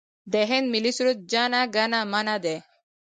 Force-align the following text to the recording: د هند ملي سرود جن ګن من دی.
د 0.33 0.35
هند 0.49 0.65
ملي 0.73 0.91
سرود 0.97 1.19
جن 1.31 1.53
ګن 1.75 1.91
من 2.11 2.27
دی. 2.43 2.57